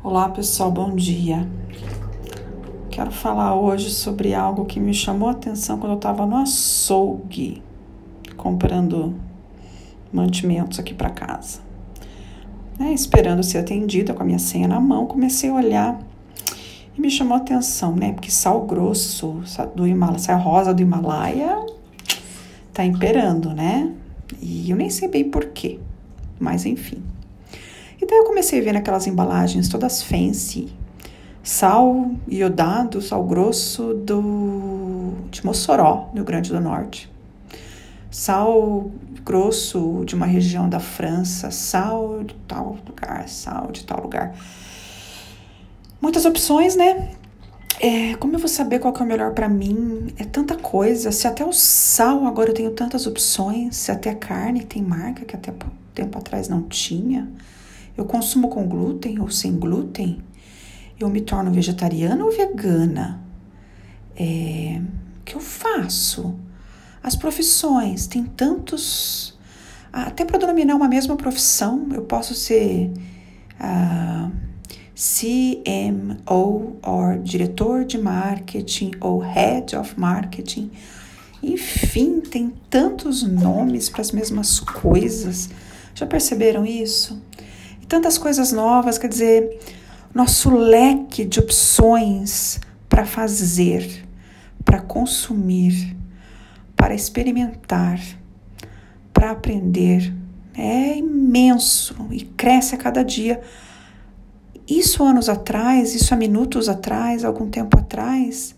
Olá 0.00 0.28
pessoal, 0.28 0.70
bom 0.70 0.94
dia. 0.94 1.44
Quero 2.88 3.10
falar 3.10 3.56
hoje 3.56 3.90
sobre 3.90 4.32
algo 4.32 4.64
que 4.64 4.78
me 4.78 4.94
chamou 4.94 5.28
a 5.28 5.32
atenção 5.32 5.76
quando 5.76 5.90
eu 5.90 5.96
estava 5.96 6.24
no 6.24 6.36
açougue 6.36 7.60
comprando 8.36 9.16
mantimentos 10.12 10.78
aqui 10.78 10.94
para 10.94 11.10
casa. 11.10 11.58
Né, 12.78 12.92
esperando 12.92 13.42
ser 13.42 13.58
atendida 13.58 14.14
com 14.14 14.22
a 14.22 14.24
minha 14.24 14.38
senha 14.38 14.68
na 14.68 14.78
mão, 14.78 15.04
comecei 15.04 15.50
a 15.50 15.54
olhar 15.54 16.00
e 16.96 17.00
me 17.00 17.10
chamou 17.10 17.34
a 17.34 17.38
atenção, 17.38 17.96
né? 17.96 18.12
Porque 18.12 18.30
sal 18.30 18.64
grosso 18.66 19.42
do 19.74 19.84
Himalaia, 19.84 20.18
sal 20.20 20.38
rosa 20.38 20.72
do 20.72 20.80
Himalaia 20.80 21.66
tá 22.72 22.84
imperando, 22.84 23.52
né? 23.52 23.92
E 24.40 24.70
eu 24.70 24.76
nem 24.76 24.90
sei 24.90 25.08
bem 25.08 25.28
porquê, 25.28 25.80
mas 26.38 26.64
enfim. 26.64 27.02
E 28.00 28.06
daí 28.06 28.18
eu 28.18 28.24
comecei 28.24 28.60
a 28.60 28.62
ver 28.62 28.72
naquelas 28.72 29.06
embalagens 29.06 29.68
todas 29.68 30.02
fancy. 30.02 30.72
Sal 31.42 32.10
iodado, 32.28 33.00
sal 33.00 33.24
grosso 33.24 33.94
do, 33.94 35.14
de 35.30 35.44
Mossoró, 35.44 36.10
no 36.14 36.22
Grande 36.22 36.50
do 36.50 36.60
Norte. 36.60 37.10
Sal 38.10 38.90
grosso 39.24 40.04
de 40.04 40.14
uma 40.14 40.26
região 40.26 40.68
da 40.68 40.80
França, 40.80 41.50
sal 41.50 42.22
de 42.24 42.34
tal 42.46 42.78
lugar, 42.86 43.28
sal 43.28 43.70
de 43.72 43.84
tal 43.84 44.02
lugar. 44.02 44.34
Muitas 46.00 46.24
opções, 46.24 46.76
né? 46.76 47.10
É, 47.80 48.14
como 48.16 48.34
eu 48.34 48.38
vou 48.38 48.48
saber 48.48 48.78
qual 48.78 48.92
que 48.92 49.00
é 49.00 49.04
o 49.04 49.08
melhor 49.08 49.32
para 49.34 49.48
mim? 49.48 50.12
É 50.18 50.24
tanta 50.24 50.56
coisa. 50.56 51.12
Se 51.12 51.26
até 51.26 51.44
o 51.44 51.52
sal 51.52 52.26
agora 52.26 52.50
eu 52.50 52.54
tenho 52.54 52.70
tantas 52.72 53.06
opções, 53.06 53.76
se 53.76 53.90
até 53.90 54.10
a 54.10 54.14
carne 54.14 54.64
tem 54.64 54.82
marca 54.82 55.24
que 55.24 55.36
até 55.36 55.52
tempo 55.94 56.18
atrás 56.18 56.48
não 56.48 56.62
tinha. 56.62 57.28
Eu 57.98 58.04
consumo 58.04 58.48
com 58.48 58.64
glúten 58.64 59.18
ou 59.20 59.28
sem 59.28 59.58
glúten? 59.58 60.22
Eu 61.00 61.10
me 61.10 61.20
torno 61.20 61.50
vegetariana 61.50 62.24
ou 62.24 62.30
vegana? 62.30 63.20
É, 64.16 64.80
o 65.18 65.24
que 65.24 65.34
eu 65.34 65.40
faço? 65.40 66.38
As 67.02 67.16
profissões, 67.16 68.06
tem 68.06 68.24
tantos. 68.24 69.36
Até 69.92 70.24
para 70.24 70.38
dominar 70.38 70.76
uma 70.76 70.86
mesma 70.86 71.16
profissão, 71.16 71.88
eu 71.92 72.02
posso 72.02 72.34
ser 72.34 72.92
uh, 73.60 74.30
CMO, 74.94 76.76
ou 76.80 77.18
diretor 77.20 77.84
de 77.84 77.98
marketing, 77.98 78.92
ou 79.00 79.18
head 79.18 79.74
of 79.74 79.98
marketing. 79.98 80.70
Enfim, 81.42 82.20
tem 82.20 82.52
tantos 82.70 83.24
nomes 83.24 83.88
para 83.88 84.02
as 84.02 84.12
mesmas 84.12 84.60
coisas. 84.60 85.50
Já 85.96 86.06
perceberam 86.06 86.64
isso? 86.64 87.20
Tantas 87.88 88.18
coisas 88.18 88.52
novas, 88.52 88.98
quer 88.98 89.08
dizer, 89.08 89.58
nosso 90.14 90.50
leque 90.50 91.24
de 91.24 91.40
opções 91.40 92.60
para 92.88 93.04
fazer, 93.04 94.04
para 94.64 94.80
consumir, 94.80 95.96
para 96.76 96.94
experimentar, 96.94 97.98
para 99.12 99.30
aprender 99.30 100.14
é 100.58 100.98
imenso 100.98 102.08
e 102.10 102.22
cresce 102.22 102.74
a 102.74 102.78
cada 102.78 103.04
dia. 103.04 103.40
Isso 104.68 105.04
anos 105.04 105.28
atrás, 105.28 105.94
isso 105.94 106.12
há 106.12 106.16
minutos 106.16 106.68
atrás, 106.68 107.24
algum 107.24 107.48
tempo 107.48 107.78
atrás, 107.78 108.56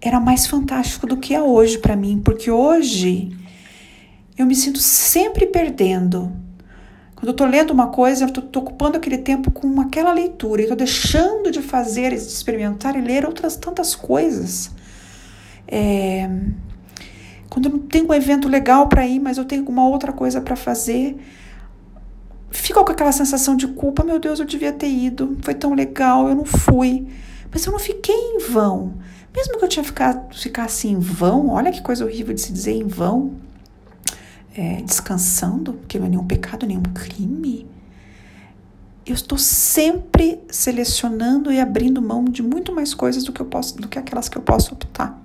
era 0.00 0.18
mais 0.18 0.46
fantástico 0.46 1.06
do 1.06 1.18
que 1.18 1.34
é 1.34 1.42
hoje 1.42 1.78
para 1.78 1.94
mim, 1.94 2.20
porque 2.24 2.50
hoje 2.50 3.36
eu 4.36 4.46
me 4.46 4.54
sinto 4.54 4.78
sempre 4.78 5.46
perdendo 5.46 6.32
quando 7.18 7.30
eu 7.30 7.32
estou 7.32 7.48
lendo 7.48 7.72
uma 7.72 7.88
coisa, 7.88 8.22
eu 8.22 8.28
estou 8.28 8.62
ocupando 8.62 8.96
aquele 8.96 9.18
tempo 9.18 9.50
com 9.50 9.80
aquela 9.80 10.12
leitura 10.12 10.60
e 10.60 10.64
estou 10.66 10.76
deixando 10.76 11.50
de 11.50 11.60
fazer, 11.60 12.10
de 12.10 12.16
experimentar 12.16 12.94
e 12.94 13.00
ler 13.00 13.26
outras 13.26 13.56
tantas 13.56 13.96
coisas. 13.96 14.70
É, 15.66 16.30
quando 17.50 17.66
eu 17.66 17.72
não 17.72 17.80
tenho 17.80 18.08
um 18.08 18.14
evento 18.14 18.46
legal 18.46 18.86
para 18.86 19.04
ir, 19.04 19.18
mas 19.18 19.36
eu 19.36 19.44
tenho 19.44 19.68
uma 19.68 19.84
outra 19.84 20.12
coisa 20.12 20.40
para 20.40 20.54
fazer, 20.54 21.16
fico 22.52 22.84
com 22.84 22.92
aquela 22.92 23.10
sensação 23.10 23.56
de 23.56 23.66
culpa. 23.66 24.04
Meu 24.04 24.20
Deus, 24.20 24.38
eu 24.38 24.46
devia 24.46 24.72
ter 24.72 24.88
ido, 24.88 25.36
foi 25.42 25.54
tão 25.54 25.74
legal, 25.74 26.28
eu 26.28 26.36
não 26.36 26.44
fui. 26.44 27.08
Mas 27.50 27.66
eu 27.66 27.72
não 27.72 27.80
fiquei 27.80 28.14
em 28.14 28.38
vão. 28.48 28.94
Mesmo 29.34 29.58
que 29.58 29.64
eu 29.64 29.68
tinha 29.68 29.82
ficado, 29.82 30.32
ficasse 30.32 30.86
em 30.86 31.00
vão, 31.00 31.48
olha 31.48 31.72
que 31.72 31.82
coisa 31.82 32.04
horrível 32.04 32.32
de 32.32 32.42
se 32.42 32.52
dizer 32.52 32.74
em 32.74 32.86
vão 32.86 33.47
é, 34.58 34.82
descansando, 34.82 35.78
que 35.86 36.00
não 36.00 36.06
é 36.06 36.08
nenhum 36.08 36.26
pecado, 36.26 36.66
nenhum 36.66 36.82
crime. 36.82 37.64
Eu 39.06 39.14
estou 39.14 39.38
sempre 39.38 40.40
selecionando 40.50 41.52
e 41.52 41.60
abrindo 41.60 42.02
mão 42.02 42.24
de 42.24 42.42
muito 42.42 42.74
mais 42.74 42.92
coisas 42.92 43.22
do 43.22 43.32
que 43.32 43.40
eu 43.40 43.46
posso, 43.46 43.76
do 43.76 43.86
que 43.86 44.00
aquelas 44.00 44.28
que 44.28 44.36
eu 44.36 44.42
posso 44.42 44.74
optar. 44.74 45.16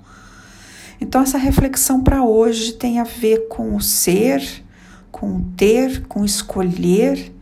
Então 1.02 1.20
essa 1.20 1.40
reflexão 1.40 2.04
para 2.04 2.24
hoje 2.24 2.74
tem 2.74 3.00
a 3.00 3.04
ver 3.04 3.48
com 3.48 3.76
o 3.76 3.82
ser, 3.82 4.64
com 5.12 5.38
o 5.38 5.44
ter, 5.58 6.06
com 6.06 6.24
escolher 6.24 7.34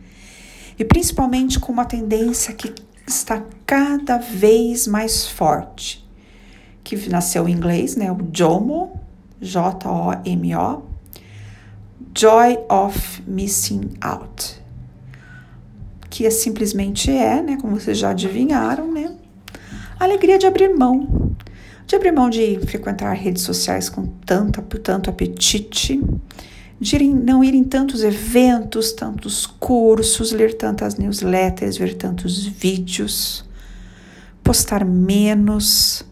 e 0.78 0.84
principalmente 0.86 1.60
com 1.60 1.72
uma 1.72 1.84
tendência 1.84 2.54
que 2.54 2.74
está 3.06 3.44
cada 3.66 4.16
vez 4.16 4.86
mais 4.86 5.28
forte, 5.28 6.08
que 6.82 6.96
nasceu 7.10 7.46
em 7.46 7.52
inglês, 7.52 7.96
né, 7.96 8.10
o 8.10 8.18
JOMO, 8.32 8.98
J-O-M-O, 9.38 10.91
Joy 12.14 12.58
of 12.68 13.22
Missing 13.26 13.94
Out, 14.00 14.60
que 16.10 16.26
é 16.26 16.30
simplesmente 16.30 17.10
é, 17.10 17.42
né, 17.42 17.56
como 17.60 17.80
vocês 17.80 17.96
já 17.96 18.10
adivinharam, 18.10 18.92
né, 18.92 19.14
a 19.98 20.04
alegria 20.04 20.38
de 20.38 20.46
abrir 20.46 20.68
mão, 20.68 21.34
de 21.86 21.96
abrir 21.96 22.12
mão 22.12 22.28
de 22.28 22.58
frequentar 22.66 23.14
redes 23.14 23.42
sociais 23.42 23.88
com 23.88 24.06
tanto, 24.26 24.60
tanto 24.78 25.08
apetite, 25.08 26.02
de 26.78 26.96
ir, 26.96 27.14
não 27.14 27.42
ir 27.42 27.54
em 27.54 27.64
tantos 27.64 28.02
eventos, 28.02 28.92
tantos 28.92 29.46
cursos, 29.46 30.32
ler 30.32 30.54
tantas 30.54 30.96
newsletters, 30.96 31.76
ver 31.76 31.94
tantos 31.94 32.44
vídeos, 32.44 33.44
postar 34.42 34.84
menos, 34.84 36.04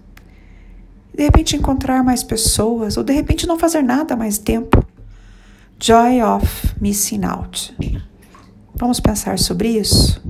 de 1.12 1.24
repente 1.24 1.56
encontrar 1.56 2.02
mais 2.02 2.22
pessoas, 2.22 2.96
ou 2.96 3.02
de 3.02 3.12
repente 3.12 3.46
não 3.46 3.58
fazer 3.58 3.82
nada 3.82 4.16
mais 4.16 4.38
tempo. 4.38 4.82
Joy 5.82 6.20
of 6.20 6.74
Missing 6.78 7.24
Out. 7.24 7.74
Vamos 8.74 9.00
pensar 9.00 9.38
sobre 9.38 9.68
isso? 9.70 10.20